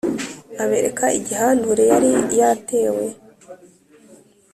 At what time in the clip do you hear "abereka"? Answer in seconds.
0.63-1.05